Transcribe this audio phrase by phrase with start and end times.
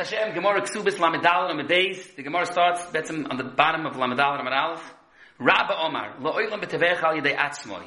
[0.00, 4.94] Hashem, Gemara Ksubis Lamedal and The Gemara starts betzim on the bottom of Lamedal Aleph.
[5.38, 7.86] Rabba Omar, Lo'olam b'tevech al yedei atzmoi.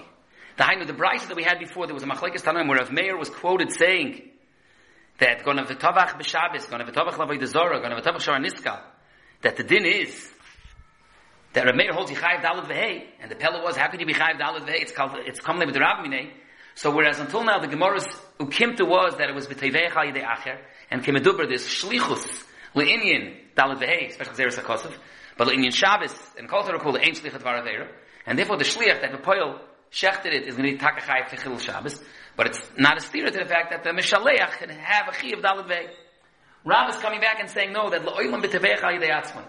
[0.58, 2.92] The Hainu, the Bryce that we had before, there was a Machlekes Tanoim where Rav
[2.92, 4.30] Meir was quoted saying
[5.18, 8.80] that Gona v'tovach b'Shabbos, Gona v'tovach lavoi dezora, Gona v'tovach shara niska,
[9.42, 10.30] that the din is
[11.54, 14.14] that Rav Meir holds Yichayev Dalet V'hei, and the Pella was, how could you be
[14.14, 14.82] Chayev Dalet V'hei?
[14.82, 16.30] It's called, it's Kamle B'Drav Minei.
[16.76, 18.08] So whereas until now the Gemara's
[18.40, 20.58] Ukimta was that it was B'Tevech Al Yidei Acher,
[20.90, 22.44] and Kemeduber, this Shlichus,
[22.76, 24.94] Le'inyin Dalet V'hei, especially Zeres HaKosov,
[25.38, 27.88] but Le'inyin Shabbos, and Kol Torah Kul, Ein Shlichat Varavera,
[28.26, 29.60] and therefore the Shliach that the Poil
[29.92, 32.00] shechted it is going to be Takachayv Techil Shabbos,
[32.36, 35.30] but it's not a steer to the fact that the Mishaleach can have a Chi
[35.30, 35.90] of Dalet V'hei.
[36.66, 39.46] Rav is coming back and saying, no, that Lo'ilam B'Tevech Al Yidei Atzman.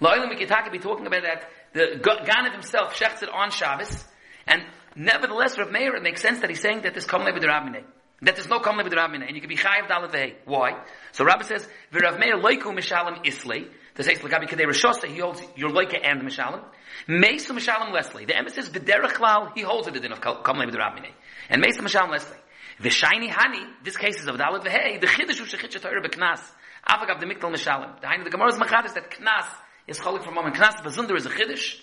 [0.00, 4.04] Lo'ilam Mikitaka be talking about that the Ganav himself shechts it on Shabbos,
[4.46, 4.62] and
[4.98, 7.84] nevertheless, Rav Meir, it makes sense that he's saying that there's Kamle B'Drabminei.
[8.22, 10.34] That there's no Kamle B'Drabminei, and you can be Chayiv Dalet V'hei.
[10.44, 10.82] Why?
[11.12, 15.42] So Rabbi says, V'Rav Meir loiku Mishalim Islay, to say Slagabi Kadei Rishosa, he holds
[15.56, 16.62] your loika and Mishalim.
[17.06, 18.24] Mesa Mishalim Leslie.
[18.24, 21.12] The emphasis B'derech Klal, he holds it the din of Kamle B'Drabminei.
[21.48, 22.90] And Mesa Mishalim Leslie.
[22.90, 23.64] shiny honey.
[23.84, 26.40] this case is of Dalet V'hei, the Chiddush U'Shechitcha Torah B'Knas.
[26.88, 28.00] Avagav the Miktal Mishalim.
[28.00, 29.46] The the Gemara's Machadis that Knas
[29.86, 30.56] is cholik from moment.
[30.56, 31.80] Knas Bazunder is a Chiddush.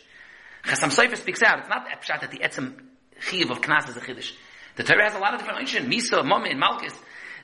[0.63, 1.59] Chasam Sofer speaks out.
[1.59, 2.75] It's not Epshat that the Etzem
[3.19, 4.33] Chiv of Knas is a Chiddush.
[4.75, 5.89] The Torah has a lot of different mention.
[5.89, 6.94] Misa, Momin, Malchus.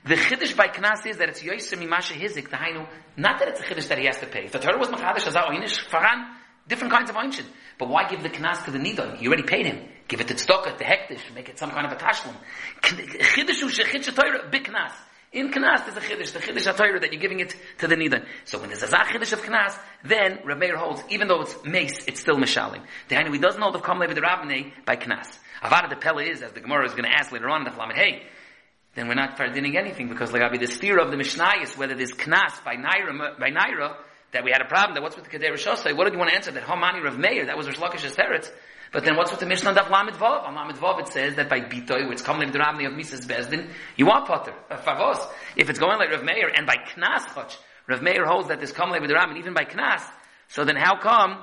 [0.03, 2.87] The Chiddush by Knas is that it's Yoisim Mimasha Hizik, the Hainu.
[3.17, 4.45] Not that it's a Chiddush that he has to pay.
[4.45, 6.35] If the Torah was Machadish, Azar Oynish, Faran,
[6.67, 7.45] different kinds of Einshin.
[7.77, 9.21] But why give the Knas to the Nidon?
[9.21, 9.87] You already paid him.
[10.07, 12.35] Give it to Tzedakah, to Hektish, make it some kind of a Tashlum.
[12.81, 14.93] Chiddush Torah, big Knas.
[15.33, 18.25] In Knas, there's a Chiddush, the Chiddush HaTorah that you're giving it to the Nidan.
[18.43, 22.03] So when there's a Zach Chiddush of Knas, then Rameir holds, even though it's Mace,
[22.05, 22.83] it's still Mishalim.
[23.07, 25.39] The Hainu, he doesn't hold of Kam Levi the Rabbinay by Knas.
[25.63, 27.71] Avada the Pella is, as the Gemara is going to ask later on in the
[27.71, 28.23] Flamet, hey,
[28.95, 31.77] then we're not fardining anything because like I'll be the steer of the Mishnah is
[31.77, 33.95] whether there's Knas by Naira, by Naira,
[34.33, 35.95] that we had a problem, that what's with the Kedei Rishosai?
[35.95, 36.51] What did you want to answer?
[36.51, 38.51] That Homani Rav Meir, that was Rish Lakish's Teretz.
[38.91, 40.43] But then what's with the Mishnah of Lamed Vav?
[40.43, 43.69] On Lamed Vav it says that by Bitoy, which come the Ramni of Mises Bezdin,
[43.95, 45.25] you want Potter, uh, Favos.
[45.55, 47.55] If it's going like Rav Meir, and by Knas Choch,
[47.87, 50.03] Rav Meir holds that this come with the Ram, even by Knas,
[50.49, 51.41] so then how come,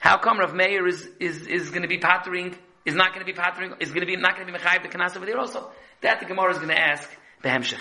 [0.00, 3.32] how come Rav Meir is, is, is going to be pattering, is not going to
[3.32, 5.38] be pattering, is going to be, not going to be Mechayiv the Knas over there
[5.38, 5.70] also?
[6.00, 7.08] That the Gemara is going to ask,
[7.44, 7.78] Behemshech.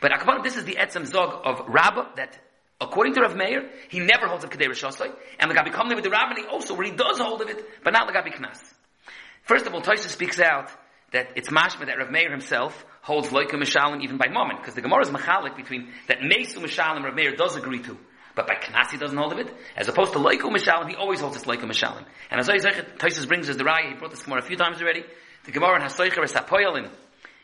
[0.00, 2.38] But Akbar, this is the Etzem Zog of Rabbah, that
[2.80, 6.04] According to Rav Meir, he never holds of Kedei Rishosai, and the Gabi Kamli with
[6.04, 8.58] the Rabbani also, where he does hold of it, but not the Gabi Knas.
[9.42, 10.70] First of all, Taisa speaks out
[11.12, 14.80] that it's mashma that Rav Meir himself holds Loika Mishalim even by moment, because the
[14.80, 17.98] Gemara is machalik between that Mesu Mishalim Rav Meir does agree to,
[18.34, 21.20] but by Knas he doesn't hold of it, as opposed to Loika Mishalim, he always
[21.20, 22.04] holds this Loika Mishalim.
[22.30, 25.04] And as Taisa brings us the Raya, he brought this Gemara a few times already,
[25.44, 26.88] the Gemara in Hasoicher is Hapoyalin,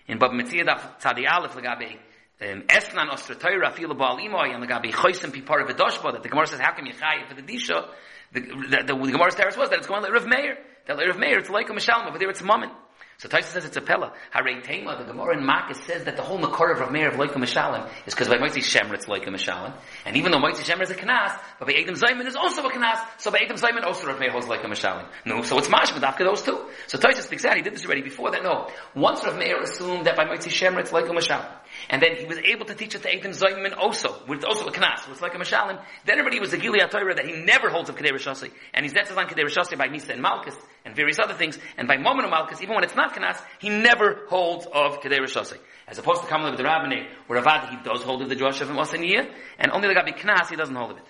[0.09, 0.65] in Bab Metzia
[1.01, 1.99] Tzadi Aleph Lagabe, um,
[2.39, 6.29] Um, Esnan Ostra Torah Fila Baal Imoy and the Gabi Choisim Pipara V'Doshba that the
[6.29, 7.89] Gemara says how can you chay for the Disha?
[8.33, 11.07] The, the, the, the Gemara's teres was that it's going like Rav Meir that like
[11.07, 12.73] Rav Meir it's like a Mishalma but there it's a moment
[13.19, 14.13] so Taisa says it's a Pella.
[14.35, 17.15] Harei Tema the Gemara in Makkah says that the whole Makor of Rav Meir of
[17.15, 19.73] Leikum Mishalim is because by Moitzi Shemer it's Leikum Mishalim.
[20.05, 22.71] And even though Moitzi Shemer is a Knas but by Edom Zayman is also a
[22.71, 25.07] Knas so by Edom Zayman also Rav Meir holds Leikum Mishalim.
[25.25, 26.67] No so it's Mashma after those two.
[26.89, 28.69] So Taisa speaks out he did this already before that no.
[28.95, 31.49] Once Rav Meir assumed that by Moitzi Shemer it's Leikum Mishalim
[31.89, 34.73] and then he was able to teach it to Eidim Zayman also, with also a
[34.73, 35.81] knas, it's like a mashalim.
[36.05, 38.51] Then everybody was a Gilead Torah that he never holds of Kedei.
[38.75, 41.59] And he's that's on Kedei Rishasi by Misa and Malchus and various other things.
[41.77, 45.59] And by Momen Malchus, even when it's not knas, he never holds of Kedei Rishasi.
[45.87, 48.61] As opposed to Kamal with the Rabbinate, where Avad, he does hold of the Josh
[48.61, 51.05] of Mosaniyah, and only the Gabi Knas, he doesn't hold of it.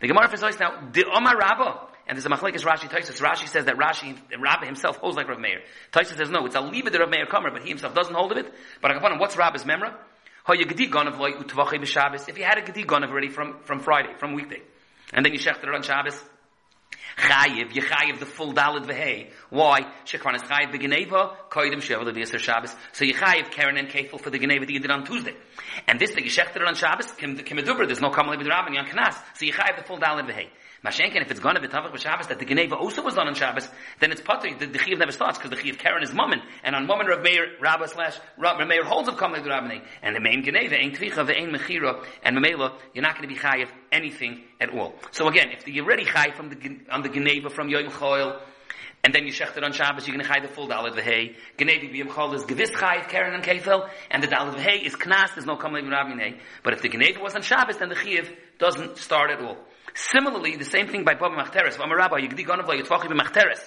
[0.00, 3.20] The Gemara says now, the Omar Rabbah, and there's a machlekes Rashi Taisus.
[3.20, 5.60] Rashi says that Rashi, Rabbi himself holds like Rav Meir.
[5.92, 8.14] Taisus says no, it's a leave of the Rav Meir Kamer, but he himself doesn't
[8.14, 8.52] hold of it.
[8.80, 9.94] But Akapanim, what's Rabbi's memra?
[10.48, 10.66] If you
[12.44, 14.62] had a gedi ganav already from, from Friday, from weekday,
[15.12, 16.22] and then you shechter it on Shabbos,
[17.18, 19.30] chayiv, you chayiv the full dalad v'hei.
[19.50, 19.80] Why?
[20.04, 22.76] Shekran is chayiv b'geneva, koidim shevel v'yasser Shabbos.
[22.92, 25.34] So you chayiv Karen and Kefil for the geneva that you did on Tuesday.
[25.88, 28.86] And this thing, you shechter it on Shabbos, kim, kim there's no kamal b'drabani on
[28.86, 29.16] Knas.
[29.34, 30.48] So you chayiv the full dalad v'hei.
[30.84, 33.68] Mashenkin, if it's gonna be Tavach Shabbos, that the Geneva also was done on Shabbos,
[34.00, 36.76] then it's Potter, the, the Chiv never starts, because the Chiv Karen is Mummin, and
[36.76, 40.44] on Mummin Rav Meir, Rabbah slash, Rav Meir holds of Kamal Rabbani, and the main
[40.44, 44.94] Geneva, Ein Kvicha, Ve'ein Mechira, and Mamela, you're not gonna be Chayiv anything at all.
[45.12, 48.40] So again, if you're already Chayiv from the, on the Geneva, from Yom Choil,
[49.04, 51.36] and then you shecht it on Shabbos, you're going to chai the full Dalit V'hei.
[51.56, 55.34] Genedi B'yim Chol is Gewiss chai, Karen and Kefel, and the Dalit V'hei is Knas,
[55.34, 56.32] there's no Kamal Rabbi
[56.64, 59.58] But if the Geneva was on Shabbos, then the Chiv doesn't start at all.
[59.94, 61.76] Similarly, the same thing by Baba Machteres.
[61.76, 63.60] V'amar Rabbi, Yigdi Gonav Yitzvachi B'Machteres.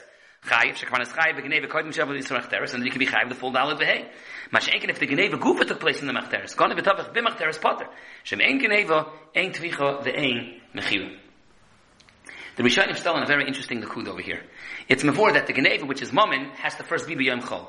[0.46, 3.36] Chayiv, shekman is chayiv, v'geneva kodim shavu yisra machteres, and you can be chayiv the
[3.36, 4.08] full dalad v'hei.
[4.54, 7.88] Mashenkin, if the geneva gufa took place in the machteres, gone v'tavach b'machteres potter.
[8.24, 11.18] Shem ein geneva, ein tvicha, v'ein mechiru.
[12.56, 14.42] The Rishonim still on a very interesting likud over here.
[14.88, 17.68] It's mavor that the geneva, which is mammon, has to first be b'yom chol.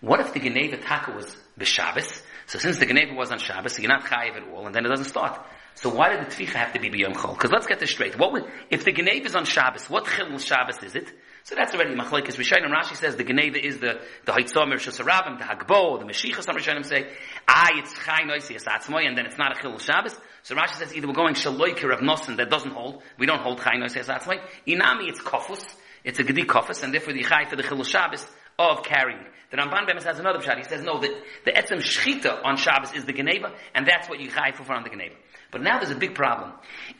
[0.00, 2.22] What if the geneva taka was b'Shabbos?
[2.46, 4.88] So since the geneva was on Shabbos, you're not chayiv at all, and then it
[4.88, 5.40] doesn't start.
[5.74, 7.34] So why did the tvicha have to be b'yom chol?
[7.34, 8.18] Because let's get this straight.
[8.18, 11.12] What would, if the geneva is on Shabbos, what chilul Shabbos is it?
[11.42, 12.70] So that's already machlekes Rishonim.
[12.70, 16.42] Rashi says the Geneva is the the Haitzom Rishus Harabim, the Hagbo, the Meshicha.
[16.42, 17.08] Some Rishonim say,
[17.48, 20.14] ah, it's Chai Noisi Asatzmoy, and then it's not a Chilul Shabbos.
[20.42, 23.02] So Rashi says either we're going Shaloiker of Nosen that doesn't hold.
[23.18, 24.40] We don't hold Chai Noisi Asatzmoy.
[24.66, 25.64] Inami, it's Kofus.
[26.04, 28.26] It's a Gedi Kofus, and therefore the Chai for the Chilul Shabbos
[28.60, 29.24] of carrying.
[29.50, 30.58] The Ramban Bemis has another pshat.
[30.58, 31.10] He says no, that
[31.44, 34.84] the etzem shchita on Shabbos is the Geneva, and that's what you chai for on
[34.84, 35.14] the Geneva.
[35.50, 36.52] But now there's a big problem.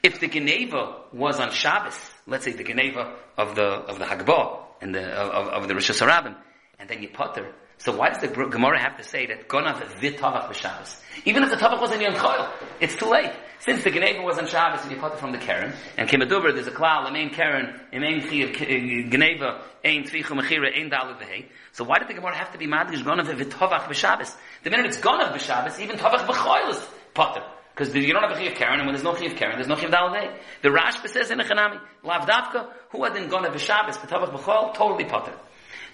[0.03, 1.97] If the Geneva was on Shabbos,
[2.27, 5.91] let's say the Geneva of the of the Hagbah and the of, of the Rosh
[5.91, 6.37] Hashanah,
[6.81, 7.53] and then you putter.
[7.81, 11.01] So why does the Gemara have to say that Gonav v'tavach b'Shabbos?
[11.25, 13.33] Even if the tavach was in Yom Chol, it's too late.
[13.61, 16.67] Since the Geneva was on Shabbos and you putter from the Karen, and Kimaduber, there's
[16.67, 21.47] a klal, the main Karen, the main Geneva, ein tvichu mechira, ein dalu v'hei.
[21.73, 24.37] So why did the Gemara have to be madrish Gonav v'tavach b'Shabbos?
[24.63, 27.43] The minute it's Gonav b'Shabbos, even tavach b'choil is putter.
[27.75, 29.77] Because you don't have a chiv Karen, and when there's no chiv Karen, there's no
[29.77, 30.37] chiv Dalavei.
[30.61, 35.05] The Rashba says in the Chanami, Lavdavka, who had gone of B'Shabbos, B'Tavach B'chol, totally
[35.05, 35.33] potter.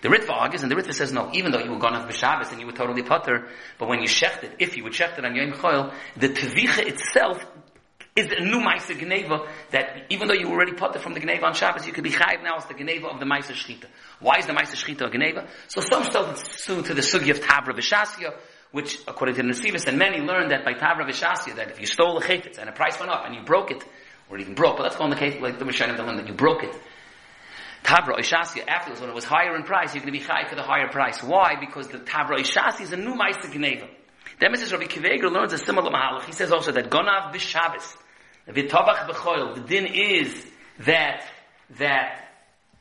[0.02, 2.50] The Ritva argues, and the Ritva says no, even though you were gone of B'Shabbos
[2.52, 3.48] and you were totally potter,
[3.78, 7.44] but when you shechted, if you would shechted on Yom Choil, the Tevicha itself
[8.16, 11.44] is a new Maisa Geneva that even though you were already it from the Geneva
[11.44, 13.86] on Shabbos, you could be chayiv now as the Geneva of the Maisa Shchita.
[14.20, 15.46] Why is the Maisa Shchita a Geneva?
[15.68, 18.34] So some still to the Sugi of Tabra Vishasya,
[18.72, 21.86] which according to the Nesivis and many learned that by Tabra Vishasya, that if you
[21.86, 23.84] stole a chayfetz and a price went up and you broke it,
[24.30, 26.34] or even broke, but let's go on the case like the Rishonim learned that you
[26.34, 26.74] broke it.
[27.82, 30.54] Tabra Ishasya, afterwards when it was higher in price, you're going to be high for
[30.54, 31.22] the higher price.
[31.22, 31.54] Why?
[31.58, 33.88] Because the Tabra Ishasya is a new Maisa Geneva.
[34.40, 34.72] Then Mrs.
[34.72, 36.24] Rabbi Kiveger learns a similar mahalach.
[36.24, 37.96] He says also that Gonav B'Shabbos,
[38.48, 40.46] V'Tavach B'Choil, the din is
[40.80, 41.24] that,
[41.78, 42.28] that,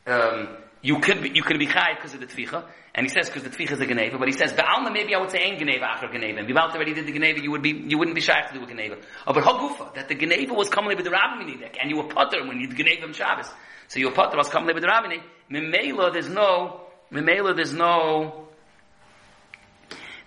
[0.08, 2.64] um, you could be, you could be chai because of the tvicha,
[2.94, 5.20] and he says because the tvicha is a geneva, but he says ba'alma maybe I
[5.20, 7.98] would say ain't after geneva, and Bibalt already did the geneva, you would be you
[7.98, 8.98] wouldn't be shy to do a geneva.
[9.26, 12.46] Oh, but hagufa that the geneva was coming with the rabbini and you were potter
[12.48, 13.50] when you did geneva in Shabbos,
[13.88, 15.22] so you were potter was coming with the rabbini.
[15.52, 18.48] Mimela, there's no mimela, there's no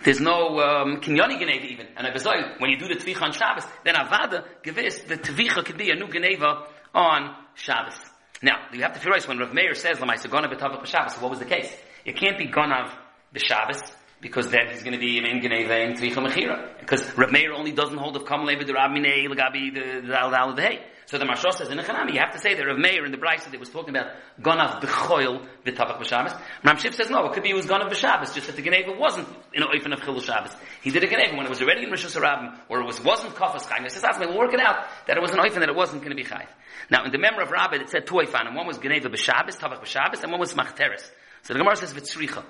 [0.05, 1.87] there's no um, kinyani geneva even.
[1.97, 5.65] And I beside when you do the tvicha on Shabbos, then avada gevis the tvicha
[5.65, 7.97] could be a new geneva on Shabbos.
[8.41, 11.21] Now, you have to figure out when Rav Meir says Lamaisa Gonav b'Tavav b'Shabbos.
[11.21, 11.73] What was the case?
[12.05, 12.93] It can't be Gonav
[13.35, 16.79] b'Shabbos because then he's going to be in Geneva and Tvicha Mechira.
[16.79, 20.81] Because Rav Meir only doesn't hold of Kamalei b'Durab Minei l'gabi the Dal Dal Dehei.
[21.09, 23.13] So the Mashal says in the Chanami, you have to say that Rav Meir in
[23.13, 24.13] the Brisa that was talking about
[24.43, 26.39] Gonav b'choil b'Tavach b'Shabbos.
[26.63, 28.93] Ram Shif says no, it could be it was Gonav b'Shabbos, just that the Geneva
[28.93, 30.55] wasn't in Oifen of Chilul Shabbos.
[30.83, 33.35] He did a Geneva when it was already in Rosh Hashanah, or it was, wasn't
[33.37, 33.85] Kafas Chaim.
[33.85, 36.15] He says, we'll work it out, that it was an Oifen that it wasn't going
[36.15, 36.49] to be Chayiv.
[36.91, 38.55] Now, in the memory of Rabbi, it said two Oifanim.
[38.55, 41.09] One was Geneva b'Shabbos, Tavach b'Shabbos, and one was Machteres.
[41.41, 42.45] So the Gemara says Vitzricha.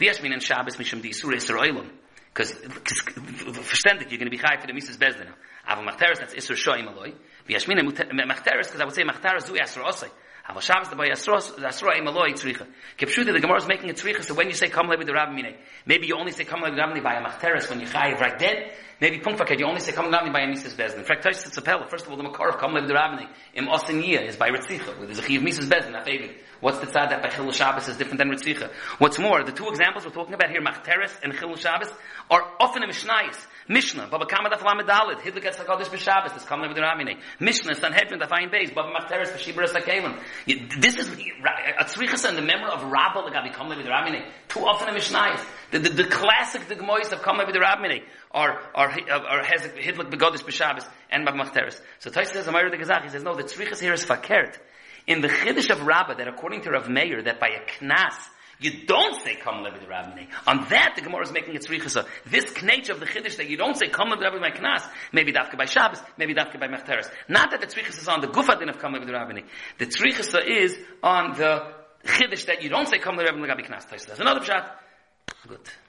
[0.00, 1.90] V'yashmin and Shabbos mishum di Isur Isur Oilam.
[2.38, 2.54] Because,
[3.66, 5.34] verständig, you're going to be Chayiv for the Mises Bezdina.
[5.66, 7.12] Aber Machteres, that's Isur Shoim Aloi.
[7.48, 10.08] V'yashmin and Machteres, because I would say Machteres zu Yasur Osai.
[10.48, 12.66] Aber Shabbos by Yasra Im Aloi Tzricha.
[12.96, 15.42] Kepshuta, the Gemara is making a Tzricha, so when you say Kam Levi the Rabbi
[15.84, 18.38] maybe you only say Kam Levi the Rabbi by a Machteres when you Chayiv right
[18.38, 21.00] then, maybe Punkfaket, you only say Kam Levi by a Mises Bezdin.
[21.00, 21.86] In fact, Tosh it's a Pella.
[21.90, 23.24] First of all, the Makar of Kam Levi the Rabbi
[23.56, 26.34] Im Osin is by Ritzicha, where there's a Chiv Mises Bezdin, David.
[26.60, 28.72] What's the tzad that by Chilul Shabbos is different than Ritzicha?
[28.98, 31.88] What's more, the two examples we're talking about here, Machteres and Chilul Shabbos,
[32.30, 33.46] are often in Mishnayis.
[33.68, 37.74] Mishnah, Baba Kama Daf Lamed Dalet, Hidlik Etz HaKadosh B'Shabbos, this Levi the Rabbi Mishnah,
[37.74, 40.18] Sanhedrin, Daf Ayin Beis, Baba Machteres, V'Shibur Esakalim.
[40.80, 44.88] This is a tzrichas and the memory of Rabba Lagabi Levi the Rabbi Too often
[44.88, 45.44] in Mishnayis.
[45.70, 47.98] The, the, the classic the Gemois of Levi the Rabbi
[48.30, 51.78] are, are, are Hidlik Begodesh B'Shabbos and Baba Machteres.
[51.98, 54.56] So Tais says, Amar the Gazach, he says, no, the tzrichas here is fakert.
[55.06, 58.14] In the Chiddush of Rabba, that according to Rav Meir, that by a knas,
[58.60, 60.26] you don't say Kam Levi the Rabbini.
[60.46, 62.06] On that, the Gemara is making its richasa.
[62.26, 65.32] This knech of the Chiddush that you don't say Kam Levi the by Knas, maybe
[65.32, 67.08] Dafka by Shabbos, maybe Dafka by Mechteres.
[67.28, 69.44] Not that the tzrichasa is on the Gufadin of Kam Levi the Rabbini.
[69.78, 71.72] The tzrichasa is on the
[72.04, 73.88] Chiddush that you don't say Kam Levi the by Knas.
[73.88, 74.80] That's another shot.
[75.46, 75.60] Good.